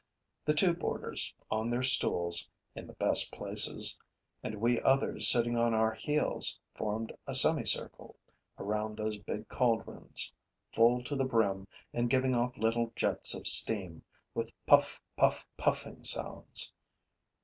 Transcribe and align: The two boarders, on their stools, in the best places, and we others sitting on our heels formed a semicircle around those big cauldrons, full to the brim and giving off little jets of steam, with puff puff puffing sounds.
The 0.45 0.55
two 0.55 0.73
boarders, 0.73 1.31
on 1.51 1.69
their 1.69 1.83
stools, 1.83 2.49
in 2.73 2.87
the 2.87 2.93
best 2.95 3.31
places, 3.31 4.01
and 4.41 4.55
we 4.55 4.81
others 4.81 5.27
sitting 5.27 5.55
on 5.55 5.75
our 5.75 5.93
heels 5.93 6.59
formed 6.73 7.15
a 7.27 7.35
semicircle 7.35 8.15
around 8.57 8.97
those 8.97 9.19
big 9.19 9.47
cauldrons, 9.47 10.33
full 10.71 11.03
to 11.03 11.15
the 11.15 11.23
brim 11.23 11.67
and 11.93 12.09
giving 12.09 12.35
off 12.35 12.57
little 12.57 12.91
jets 12.95 13.35
of 13.35 13.45
steam, 13.47 14.03
with 14.33 14.51
puff 14.65 15.03
puff 15.15 15.47
puffing 15.55 16.03
sounds. 16.03 16.73